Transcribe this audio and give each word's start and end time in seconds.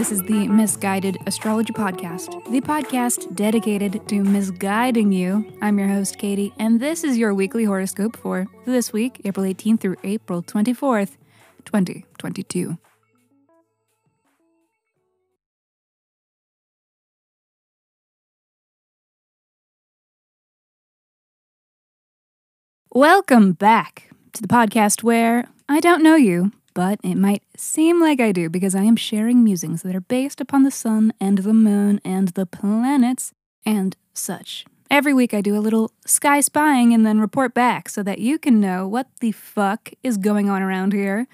Misguided 0.00 1.18
Astrology 1.26 1.74
Podcast, 1.74 2.32
the 2.50 2.62
podcast 2.62 3.34
dedicated 3.36 4.08
to 4.08 4.24
misguiding 4.24 5.12
you. 5.12 5.44
I'm 5.60 5.78
your 5.78 5.88
host, 5.88 6.16
Katie, 6.16 6.54
and 6.58 6.80
this 6.80 7.04
is 7.04 7.18
your 7.18 7.34
weekly 7.34 7.64
horoscope 7.64 8.16
for 8.16 8.46
this 8.64 8.94
week, 8.94 9.20
April 9.26 9.44
18th 9.44 9.80
through 9.80 9.96
April 10.02 10.42
24th, 10.42 11.18
2022. 11.66 12.78
Welcome 22.94 23.52
back 23.52 24.08
to 24.32 24.40
the 24.40 24.48
podcast 24.48 25.02
where 25.02 25.46
I 25.68 25.80
don't 25.80 26.02
know 26.02 26.16
you, 26.16 26.52
but 26.80 26.98
it 27.02 27.16
might 27.16 27.42
seem 27.58 28.00
like 28.00 28.20
I 28.20 28.32
do 28.32 28.48
because 28.48 28.74
I 28.74 28.84
am 28.84 28.96
sharing 28.96 29.44
musings 29.44 29.82
that 29.82 29.94
are 29.94 30.00
based 30.00 30.40
upon 30.40 30.62
the 30.62 30.70
sun 30.70 31.12
and 31.20 31.36
the 31.36 31.52
moon 31.52 32.00
and 32.06 32.28
the 32.28 32.46
planets 32.46 33.34
and 33.66 33.98
such. 34.14 34.64
Every 34.90 35.12
week 35.12 35.34
I 35.34 35.42
do 35.42 35.54
a 35.54 35.60
little 35.60 35.92
sky 36.06 36.40
spying 36.40 36.94
and 36.94 37.04
then 37.04 37.20
report 37.20 37.52
back 37.52 37.90
so 37.90 38.02
that 38.04 38.18
you 38.18 38.38
can 38.38 38.60
know 38.60 38.88
what 38.88 39.08
the 39.20 39.32
fuck 39.32 39.90
is 40.02 40.16
going 40.16 40.48
on 40.48 40.62
around 40.62 40.94
here. 40.94 41.26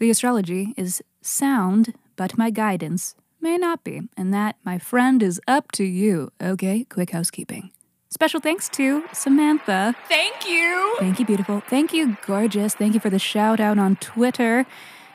The 0.00 0.10
astrology 0.10 0.74
is 0.76 1.00
sound, 1.20 1.94
but 2.16 2.36
my 2.36 2.50
guidance 2.50 3.14
may 3.40 3.58
not 3.58 3.84
be. 3.84 4.08
And 4.16 4.34
that, 4.34 4.56
my 4.64 4.78
friend, 4.78 5.22
is 5.22 5.40
up 5.46 5.70
to 5.72 5.84
you. 5.84 6.32
Okay, 6.42 6.86
quick 6.90 7.10
housekeeping. 7.10 7.70
Special 8.12 8.40
thanks 8.40 8.68
to 8.68 9.04
Samantha. 9.14 9.94
Thank 10.06 10.46
you. 10.46 10.96
Thank 10.98 11.18
you, 11.18 11.24
beautiful. 11.24 11.60
Thank 11.60 11.94
you, 11.94 12.18
gorgeous. 12.26 12.74
Thank 12.74 12.92
you 12.92 13.00
for 13.00 13.08
the 13.08 13.18
shout 13.18 13.58
out 13.58 13.78
on 13.78 13.96
Twitter. 13.96 14.66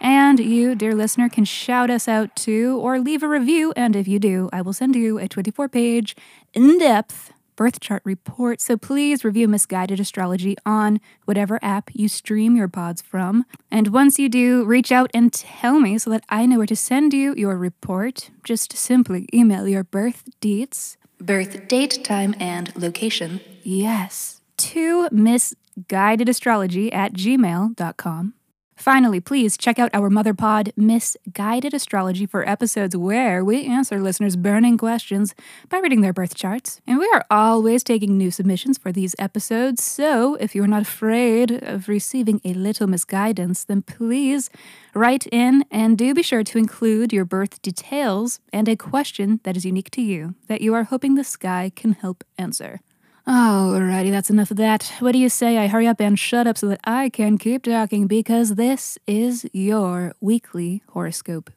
And 0.02 0.39
you, 0.39 0.73
dear 0.73 0.95
listener, 0.95 1.30
can 1.30 1.45
shout 1.45 1.92
us 1.92 2.08
out 2.08 2.36
too 2.36 2.80
or 2.81 3.00
leave 3.00 3.22
a 3.22 3.28
review. 3.28 3.72
And 3.76 3.95
if 3.95 4.08
you 4.08 4.17
do, 4.17 4.50
I 4.52 4.64
will 4.64 4.73
send 4.73 4.95
you 4.95 5.20
a 5.20 5.28
24 5.28 5.70
page, 5.70 6.16
in 6.56 6.80
depth 6.80 7.34
birth 7.56 7.80
chart 7.80 8.02
report. 8.04 8.62
So 8.62 8.78
please 8.78 9.23
review 9.23 9.48
Misguided 9.48 10.00
Astrology 10.00 10.58
on 10.66 11.00
whatever 11.26 11.59
app 11.61 11.92
you 11.94 12.08
stream 12.08 12.56
your 12.56 12.67
pods 12.67 13.04
from. 13.04 13.45
And 13.70 13.89
once 13.89 14.17
you 14.17 14.28
do, 14.28 14.66
reach 14.66 14.92
out 14.92 15.11
and 15.14 15.32
tell 15.32 15.80
me 15.80 16.00
so 16.00 16.09
that 16.09 16.23
I 16.30 16.48
know 16.48 16.58
where 16.58 16.66
to 16.66 16.76
send 16.76 17.14
you 17.14 17.36
your 17.38 17.58
report. 17.58 18.32
Just 18.44 18.76
simply 18.76 19.28
email 19.32 19.67
your 19.67 19.84
birth 19.84 20.28
dates 20.42 20.98
birth 21.20 21.68
date, 21.68 22.04
time, 22.04 22.36
and 22.40 22.76
location. 22.76 23.42
Yes, 23.64 24.42
to 24.58 25.10
misguidedastrology 25.10 26.94
at 26.94 27.14
gmail.com. 27.14 28.34
Finally, 28.78 29.20
please 29.20 29.58
check 29.58 29.80
out 29.80 29.89
our 29.92 30.08
mother 30.08 30.36
pod, 30.36 30.72
Misguided 30.78 31.73
Astrology, 31.73 32.28
for 32.28 32.47
episodes 32.47 32.95
where 32.95 33.44
we 33.44 33.66
answer 33.66 34.00
listeners' 34.00 34.36
burning 34.36 34.78
questions 34.78 35.33
by 35.67 35.80
reading 35.80 36.02
their 36.02 36.14
birth 36.14 36.36
charts. 36.36 36.80
And 36.86 37.00
we 37.00 37.09
are 37.11 37.25
always 37.31 37.83
taking 37.83 38.17
new 38.17 38.30
submissions 38.30 38.78
for 38.78 38.92
these 38.92 39.16
episodes, 39.17 39.83
so 39.83 40.36
if 40.36 40.53
you're 40.53 40.67
not 40.67 40.83
afraid 40.83 41.52
of 41.64 41.89
receiving 41.89 42.39
a 42.45 42.53
little 42.53 42.86
misguidance, 42.86 43.64
then 43.64 43.81
please 43.81 44.52
write 44.94 45.25
in 45.31 45.66
and 45.72 45.98
do 45.98 46.14
be 46.14 46.22
sure 46.22 46.44
to 46.44 46.59
include 46.59 47.11
your 47.11 47.25
birth 47.25 47.59
details 47.64 48.39
and 48.53 48.70
a 48.70 48.75
question 48.75 49.39
that 49.44 49.58
is 49.58 49.66
unique 49.66 49.89
to 49.92 50.02
you 50.03 50.36
that 50.48 50.61
you 50.61 50.75
are 50.75 50.83
hoping 50.83 51.16
the 51.16 51.23
sky 51.23 51.72
can 51.75 51.94
help 51.94 52.23
answer. 52.38 52.80
Alrighty, 53.28 54.09
that's 54.09 54.30
enough 54.30 54.52
of 54.52 54.58
that. 54.58 54.94
What 55.00 55.11
do 55.11 55.20
you 55.20 55.28
say 55.28 55.58
I 55.58 55.67
hurry 55.67 55.86
up 55.86 56.00
and 56.00 56.17
shut 56.17 56.47
up 56.47 56.58
so 56.58 56.67
that 56.67 56.80
I 56.86 57.09
can 57.09 57.38
keep 57.38 57.64
talking 57.64 58.08
because 58.08 58.55
this 58.55 58.98
is 59.05 59.45
your 59.52 60.14
weekly 60.21 60.82
horoscope. 60.89 61.52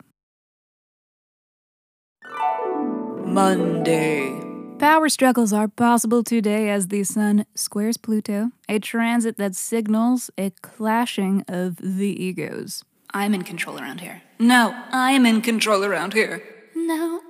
Monday. 3.24 4.40
Power 4.80 5.08
struggles 5.08 5.52
are 5.52 5.68
possible 5.68 6.24
today 6.24 6.70
as 6.70 6.88
the 6.88 7.04
Sun 7.04 7.46
squares 7.54 7.96
Pluto, 7.96 8.50
a 8.68 8.80
transit 8.80 9.36
that 9.36 9.54
signals 9.54 10.30
a 10.36 10.50
clashing 10.62 11.44
of 11.46 11.76
the 11.76 12.08
egos. 12.20 12.82
I'm 13.12 13.32
in 13.32 13.42
control 13.44 13.78
around 13.78 14.00
here. 14.00 14.22
No, 14.40 14.74
I'm 14.90 15.24
in 15.24 15.40
control 15.40 15.84
around 15.84 16.14
here. 16.14 16.42
No, 16.74 17.20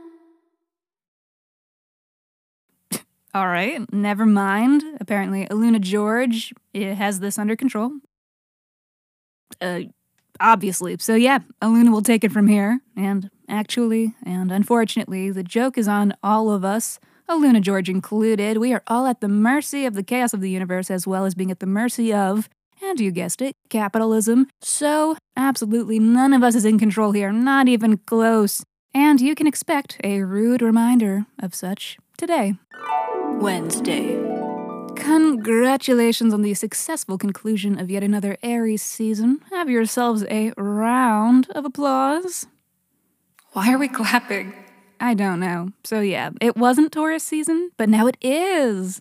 All 3.32 3.46
right, 3.46 3.80
never 3.92 4.26
mind. 4.26 4.82
Apparently, 5.00 5.46
Aluna 5.46 5.80
George 5.80 6.52
has 6.74 7.20
this 7.20 7.38
under 7.38 7.54
control. 7.54 7.92
Uh, 9.60 9.82
obviously. 10.40 10.96
So, 10.98 11.14
yeah, 11.14 11.40
Aluna 11.62 11.92
will 11.92 12.02
take 12.02 12.24
it 12.24 12.32
from 12.32 12.48
here. 12.48 12.80
And 12.96 13.30
actually, 13.48 14.14
and 14.24 14.50
unfortunately, 14.50 15.30
the 15.30 15.42
joke 15.42 15.78
is 15.78 15.86
on 15.86 16.14
all 16.22 16.50
of 16.50 16.64
us, 16.64 16.98
Aluna 17.28 17.60
George 17.60 17.88
included. 17.88 18.58
We 18.58 18.72
are 18.72 18.82
all 18.88 19.06
at 19.06 19.20
the 19.20 19.28
mercy 19.28 19.86
of 19.86 19.94
the 19.94 20.02
chaos 20.02 20.34
of 20.34 20.40
the 20.40 20.50
universe, 20.50 20.90
as 20.90 21.06
well 21.06 21.24
as 21.24 21.34
being 21.34 21.52
at 21.52 21.60
the 21.60 21.66
mercy 21.66 22.12
of, 22.12 22.48
and 22.82 22.98
you 22.98 23.12
guessed 23.12 23.40
it, 23.40 23.54
capitalism. 23.68 24.48
So, 24.60 25.16
absolutely 25.36 26.00
none 26.00 26.32
of 26.32 26.42
us 26.42 26.56
is 26.56 26.64
in 26.64 26.78
control 26.78 27.12
here, 27.12 27.30
not 27.30 27.68
even 27.68 27.98
close. 27.98 28.64
And 28.92 29.20
you 29.20 29.36
can 29.36 29.46
expect 29.46 29.98
a 30.02 30.22
rude 30.22 30.62
reminder 30.62 31.26
of 31.40 31.54
such 31.54 31.98
today. 32.16 32.54
Wednesday. 33.38 34.18
Congratulations 34.96 36.34
on 36.34 36.42
the 36.42 36.54
successful 36.54 37.16
conclusion 37.16 37.78
of 37.78 37.90
yet 37.90 38.02
another 38.02 38.36
Aries 38.42 38.82
season. 38.82 39.40
Have 39.50 39.70
yourselves 39.70 40.24
a 40.28 40.52
round 40.56 41.48
of 41.50 41.64
applause. 41.64 42.46
Why 43.52 43.72
are 43.72 43.78
we 43.78 43.88
clapping? 43.88 44.52
I 45.00 45.14
don't 45.14 45.40
know. 45.40 45.70
So, 45.84 46.00
yeah, 46.00 46.30
it 46.40 46.56
wasn't 46.56 46.92
Taurus 46.92 47.24
season, 47.24 47.70
but 47.76 47.88
now 47.88 48.06
it 48.06 48.16
is. 48.20 49.00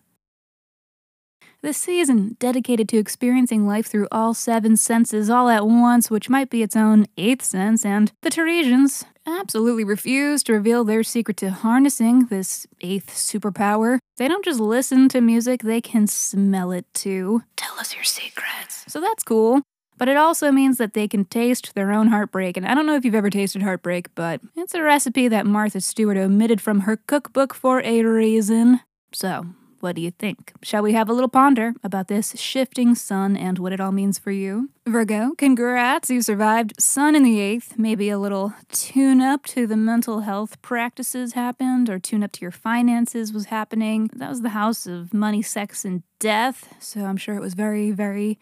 The 1.61 1.73
season 1.73 2.37
dedicated 2.39 2.87
to 2.89 2.97
experiencing 2.97 3.67
life 3.67 3.85
through 3.85 4.07
all 4.13 4.33
seven 4.33 4.77
senses 4.77 5.29
all 5.29 5.49
at 5.49 5.67
once, 5.67 6.09
which 6.09 6.29
might 6.29 6.49
be 6.49 6.63
its 6.63 6.73
own 6.73 7.05
eighth 7.17 7.43
sense, 7.43 7.85
and 7.85 8.13
the 8.21 8.29
Taurasians 8.29 9.03
absolutely 9.27 9.83
refuse 9.83 10.41
to 10.43 10.53
reveal 10.53 10.85
their 10.85 11.03
secret 11.03 11.35
to 11.37 11.51
harnessing 11.51 12.27
this 12.27 12.65
eighth 12.79 13.09
superpower. 13.09 13.99
They 14.15 14.29
don't 14.29 14.45
just 14.45 14.61
listen 14.61 15.09
to 15.09 15.19
music, 15.19 15.61
they 15.63 15.81
can 15.81 16.07
smell 16.07 16.71
it 16.71 16.85
too. 16.93 17.43
Tell 17.57 17.77
us 17.77 17.93
your 17.93 18.05
secrets. 18.05 18.85
So 18.87 19.01
that's 19.01 19.23
cool. 19.23 19.61
But 19.97 20.07
it 20.07 20.15
also 20.15 20.53
means 20.53 20.77
that 20.77 20.93
they 20.93 21.09
can 21.09 21.25
taste 21.25 21.75
their 21.75 21.91
own 21.91 22.07
heartbreak. 22.07 22.55
And 22.55 22.65
I 22.65 22.73
don't 22.73 22.85
know 22.85 22.95
if 22.95 23.03
you've 23.03 23.13
ever 23.13 23.29
tasted 23.29 23.63
heartbreak, 23.63 24.15
but 24.15 24.39
it's 24.55 24.73
a 24.73 24.81
recipe 24.81 25.27
that 25.27 25.45
Martha 25.45 25.81
Stewart 25.81 26.15
omitted 26.15 26.61
from 26.61 26.81
her 26.81 26.95
cookbook 26.95 27.53
for 27.53 27.81
a 27.81 28.01
reason. 28.03 28.79
So, 29.11 29.47
what 29.81 29.95
do 29.95 30.01
you 30.01 30.11
think? 30.11 30.53
Shall 30.61 30.83
we 30.83 30.93
have 30.93 31.09
a 31.09 31.13
little 31.13 31.29
ponder 31.29 31.73
about 31.83 32.07
this 32.07 32.35
shifting 32.39 32.95
sun 32.95 33.37
and 33.37 33.59
what 33.59 33.73
it 33.73 33.79
all 33.79 33.91
means 33.91 34.19
for 34.19 34.31
you? 34.31 34.69
Virgo, 34.85 35.31
congrats, 35.37 36.09
you 36.09 36.21
survived 36.21 36.73
Sun 36.81 37.15
in 37.15 37.23
the 37.23 37.39
eighth. 37.39 37.77
Maybe 37.77 38.09
a 38.09 38.17
little 38.17 38.53
tune 38.71 39.21
up 39.21 39.45
to 39.47 39.67
the 39.67 39.77
mental 39.77 40.21
health 40.21 40.61
practices 40.61 41.33
happened, 41.33 41.89
or 41.89 41.99
tune 41.99 42.23
up 42.23 42.31
to 42.33 42.41
your 42.41 42.51
finances 42.51 43.31
was 43.31 43.45
happening. 43.45 44.09
That 44.15 44.29
was 44.29 44.41
the 44.41 44.49
house 44.49 44.87
of 44.87 45.13
money, 45.13 45.41
sex, 45.41 45.85
and 45.85 46.03
death. 46.19 46.73
So 46.79 47.05
I'm 47.05 47.17
sure 47.17 47.35
it 47.35 47.41
was 47.41 47.53
very, 47.53 47.91
very, 47.91 48.39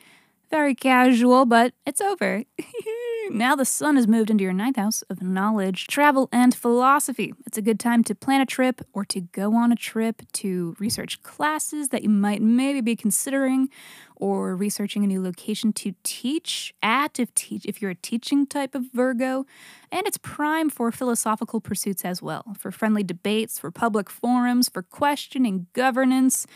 very 0.50 0.74
casual, 0.74 1.46
but 1.46 1.74
it's 1.86 2.02
over. 2.02 2.44
now 3.32 3.56
the 3.56 3.66
sun 3.66 3.96
has 3.96 4.08
moved 4.08 4.30
into 4.30 4.44
your 4.44 4.54
ninth 4.54 4.78
house 4.78 5.02
of 5.04 5.22
knowledge, 5.22 5.88
travel, 5.88 6.30
and 6.32 6.54
philosophy. 6.54 7.34
It's 7.46 7.58
a 7.58 7.62
good 7.62 7.80
time 7.80 8.04
to 8.06 8.16
plan 8.16 8.42
a 8.42 8.46
trip 8.46 8.82
or 8.94 9.06
to 9.06 9.22
go 9.22 9.56
on 9.56 9.72
a 9.72 9.76
trip 9.76 10.22
to 10.34 10.76
research 10.79 11.22
classes 11.24 11.90
that 11.90 12.03
you 12.03 12.09
might 12.09 12.41
maybe 12.41 12.82
be 12.82 12.96
considering 12.96 13.70
or 14.16 14.56
researching 14.56 15.03
a 15.03 15.08
new 15.08 15.22
location 15.22 15.72
to 15.74 15.94
teach 16.03 16.74
at 16.82 17.20
if 17.20 17.29
if 17.52 17.82
you're 17.82 17.91
a 17.91 17.96
teaching 17.96 18.47
type 18.47 18.74
of 18.74 18.85
Virgo. 18.94 19.46
And 19.91 20.08
it's 20.08 20.18
prime 20.18 20.70
for 20.70 20.91
philosophical 20.91 21.62
pursuits 21.62 22.03
as 22.03 22.22
well, 22.22 22.56
for 22.58 22.72
friendly 22.72 23.03
debates, 23.03 23.59
for 23.59 23.72
public 23.72 24.09
forums, 24.09 24.70
for 24.70 24.82
questioning 24.82 25.68
governance. 25.73 26.47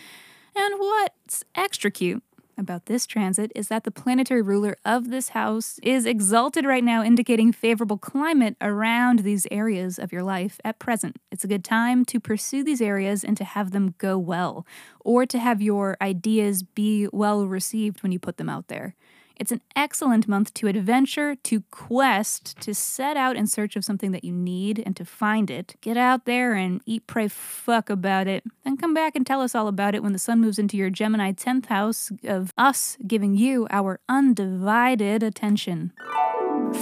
And 0.55 0.79
what's 0.79 1.43
extra 1.55 1.91
cute 1.91 2.23
about 2.61 2.85
this 2.85 3.05
transit 3.05 3.51
is 3.53 3.67
that 3.67 3.83
the 3.83 3.91
planetary 3.91 4.41
ruler 4.41 4.77
of 4.85 5.09
this 5.09 5.29
house 5.29 5.79
is 5.83 6.05
exalted 6.05 6.65
right 6.65 6.83
now, 6.83 7.03
indicating 7.03 7.51
favorable 7.51 7.97
climate 7.97 8.55
around 8.61 9.19
these 9.19 9.45
areas 9.51 9.99
of 9.99 10.13
your 10.13 10.23
life 10.23 10.59
at 10.63 10.79
present. 10.79 11.17
It's 11.31 11.43
a 11.43 11.49
good 11.49 11.65
time 11.65 12.05
to 12.05 12.19
pursue 12.19 12.63
these 12.63 12.81
areas 12.81 13.23
and 13.23 13.35
to 13.35 13.43
have 13.43 13.71
them 13.71 13.95
go 13.97 14.17
well, 14.17 14.65
or 15.01 15.25
to 15.25 15.39
have 15.39 15.61
your 15.61 15.97
ideas 15.99 16.63
be 16.63 17.09
well 17.11 17.45
received 17.45 18.01
when 18.03 18.13
you 18.13 18.19
put 18.19 18.37
them 18.37 18.47
out 18.47 18.69
there. 18.69 18.95
It's 19.41 19.51
an 19.51 19.61
excellent 19.75 20.27
month 20.27 20.53
to 20.53 20.67
adventure, 20.67 21.33
to 21.33 21.63
quest, 21.71 22.61
to 22.61 22.75
set 22.75 23.17
out 23.17 23.35
in 23.35 23.47
search 23.47 23.75
of 23.75 23.83
something 23.83 24.11
that 24.11 24.23
you 24.23 24.33
need 24.33 24.83
and 24.85 24.95
to 24.95 25.03
find 25.03 25.49
it. 25.49 25.73
Get 25.81 25.97
out 25.97 26.25
there 26.25 26.53
and 26.53 26.79
eat, 26.85 27.07
pray, 27.07 27.27
fuck 27.27 27.89
about 27.89 28.27
it. 28.27 28.43
Then 28.63 28.77
come 28.77 28.93
back 28.93 29.15
and 29.15 29.25
tell 29.25 29.41
us 29.41 29.55
all 29.55 29.67
about 29.67 29.95
it 29.95 30.03
when 30.03 30.13
the 30.13 30.19
sun 30.19 30.41
moves 30.41 30.59
into 30.59 30.77
your 30.77 30.91
Gemini 30.91 31.31
10th 31.31 31.65
house 31.65 32.11
of 32.23 32.53
us 32.55 32.99
giving 33.07 33.35
you 33.35 33.65
our 33.71 33.99
undivided 34.07 35.23
attention. 35.23 35.91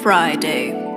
Friday. 0.02 0.89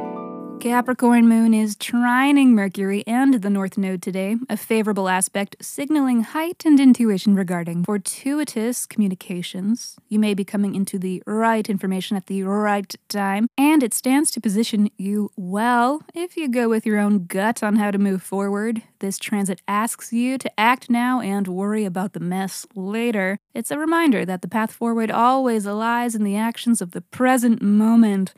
Capricorn 0.63 1.27
moon 1.27 1.55
is 1.55 1.75
trining 1.75 2.51
Mercury 2.51 3.03
and 3.05 3.35
the 3.35 3.51
North 3.51 3.77
Node 3.77 4.01
today, 4.01 4.37
a 4.49 4.57
favorable 4.57 5.09
aspect 5.09 5.57
signaling 5.61 6.23
heightened 6.23 6.79
intuition 6.79 7.35
regarding 7.35 7.83
fortuitous 7.83 8.87
communications. 8.87 9.97
You 10.09 10.21
may 10.21 10.35
be 10.35 10.45
coming 10.45 10.77
into 10.77 11.01
the 11.01 11.21
right 11.27 11.69
information 11.69 12.17
at 12.17 12.27
the 12.27 12.45
right 12.45 12.95
time, 13.09 13.49
and 13.59 13.83
it 13.83 13.93
stands 13.93 14.31
to 14.31 14.41
position 14.41 14.89
you 14.97 15.33
well 15.37 16.01
if 16.15 16.37
you 16.37 16.49
go 16.49 16.69
with 16.69 16.87
your 16.87 17.01
own 17.01 17.27
gut 17.27 17.65
on 17.65 17.75
how 17.75 17.91
to 17.91 17.99
move 17.99 18.23
forward. 18.23 18.83
This 19.01 19.19
transit 19.19 19.61
asks 19.67 20.13
you 20.13 20.39
to 20.39 20.61
act 20.61 20.89
now 20.89 21.21
and 21.21 21.49
worry 21.49 21.85
about 21.85 22.13
the 22.13 22.21
mess 22.21 22.67
later. 22.77 23.37
It's 23.53 23.73
a 23.73 23.79
reminder 23.81 24.25
that 24.27 24.43
the 24.43 24.49
path 24.49 24.71
forward 24.71 25.11
always 25.11 25.67
lies 25.67 26.15
in 26.15 26.23
the 26.23 26.37
actions 26.37 26.81
of 26.81 26.93
the 26.93 27.01
present 27.01 27.61
moment, 27.63 28.33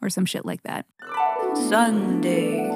or 0.00 0.10
some 0.10 0.26
shit 0.26 0.44
like 0.44 0.64
that. 0.64 0.86
Sunday. 1.54 2.70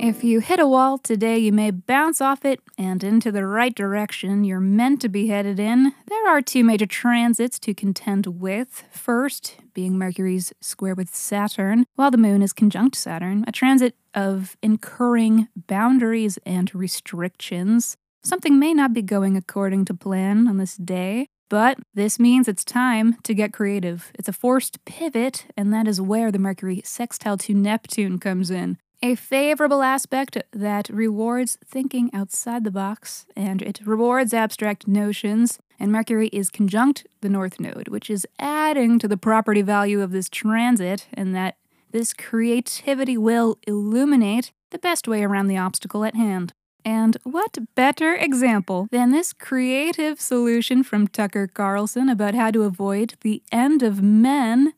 If 0.00 0.22
you 0.22 0.40
hit 0.40 0.60
a 0.60 0.66
wall 0.66 0.98
today, 0.98 1.38
you 1.38 1.52
may 1.52 1.70
bounce 1.70 2.20
off 2.20 2.44
it 2.44 2.60
and 2.76 3.02
into 3.02 3.32
the 3.32 3.46
right 3.46 3.74
direction 3.74 4.44
you're 4.44 4.60
meant 4.60 5.00
to 5.02 5.08
be 5.08 5.28
headed 5.28 5.58
in. 5.58 5.92
There 6.06 6.28
are 6.28 6.42
two 6.42 6.64
major 6.64 6.86
transits 6.86 7.58
to 7.60 7.74
contend 7.74 8.26
with. 8.26 8.84
First, 8.90 9.56
being 9.72 9.96
Mercury's 9.96 10.52
square 10.60 10.94
with 10.94 11.14
Saturn, 11.14 11.86
while 11.94 12.10
the 12.10 12.18
moon 12.18 12.42
is 12.42 12.52
conjunct 12.52 12.96
Saturn, 12.96 13.44
a 13.46 13.52
transit 13.52 13.96
of 14.14 14.56
incurring 14.62 15.48
boundaries 15.56 16.38
and 16.44 16.74
restrictions. 16.74 17.96
Something 18.22 18.58
may 18.58 18.74
not 18.74 18.92
be 18.92 19.02
going 19.02 19.36
according 19.36 19.84
to 19.86 19.94
plan 19.94 20.48
on 20.48 20.58
this 20.58 20.76
day. 20.76 21.28
But 21.48 21.78
this 21.94 22.18
means 22.18 22.48
it's 22.48 22.64
time 22.64 23.16
to 23.22 23.34
get 23.34 23.52
creative. 23.52 24.10
It's 24.14 24.28
a 24.28 24.32
forced 24.32 24.84
pivot, 24.84 25.46
and 25.56 25.72
that 25.72 25.86
is 25.86 26.00
where 26.00 26.32
the 26.32 26.38
Mercury 26.38 26.82
sextile 26.84 27.36
to 27.38 27.54
Neptune 27.54 28.18
comes 28.18 28.50
in. 28.50 28.78
A 29.02 29.14
favorable 29.16 29.82
aspect 29.82 30.38
that 30.52 30.88
rewards 30.88 31.58
thinking 31.62 32.10
outside 32.14 32.64
the 32.64 32.70
box 32.70 33.26
and 33.36 33.60
it 33.60 33.80
rewards 33.84 34.32
abstract 34.32 34.88
notions. 34.88 35.58
And 35.78 35.92
Mercury 35.92 36.28
is 36.28 36.48
conjunct 36.48 37.06
the 37.20 37.28
North 37.28 37.60
Node, 37.60 37.88
which 37.88 38.08
is 38.08 38.26
adding 38.38 38.98
to 39.00 39.08
the 39.08 39.18
property 39.18 39.60
value 39.60 40.00
of 40.00 40.12
this 40.12 40.30
transit, 40.30 41.06
and 41.12 41.34
that 41.34 41.56
this 41.90 42.14
creativity 42.14 43.18
will 43.18 43.58
illuminate 43.66 44.52
the 44.70 44.78
best 44.78 45.06
way 45.06 45.22
around 45.22 45.48
the 45.48 45.58
obstacle 45.58 46.04
at 46.04 46.16
hand. 46.16 46.54
And 46.84 47.16
what 47.22 47.58
better 47.74 48.14
example 48.14 48.88
than 48.90 49.10
this 49.10 49.32
creative 49.32 50.20
solution 50.20 50.82
from 50.82 51.08
Tucker 51.08 51.46
Carlson 51.46 52.08
about 52.08 52.34
how 52.34 52.50
to 52.50 52.62
avoid 52.62 53.14
the 53.22 53.42
end 53.50 53.82
of 53.82 54.02
men? 54.02 54.74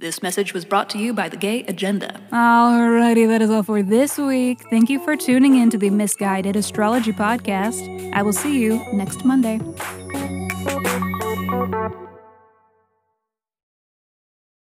This 0.00 0.22
message 0.22 0.54
was 0.54 0.64
brought 0.64 0.88
to 0.90 0.98
you 0.98 1.12
by 1.12 1.28
the 1.28 1.36
Gay 1.36 1.64
Agenda. 1.64 2.20
Alrighty, 2.30 3.26
that 3.26 3.42
is 3.42 3.50
all 3.50 3.64
for 3.64 3.82
this 3.82 4.16
week. 4.16 4.60
Thank 4.70 4.88
you 4.90 5.02
for 5.02 5.16
tuning 5.16 5.56
in 5.56 5.70
to 5.70 5.78
the 5.78 5.90
Misguided 5.90 6.54
Astrology 6.54 7.12
Podcast. 7.12 8.12
I 8.12 8.22
will 8.22 8.32
see 8.32 8.60
you 8.60 8.80
next 8.92 9.24
Monday. 9.24 9.58